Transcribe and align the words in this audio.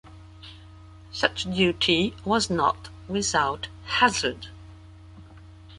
Such 1.11 1.43
duty 1.43 2.15
was 2.25 2.49
not 2.49 2.89
without 3.07 3.67
hazard. 3.85 4.47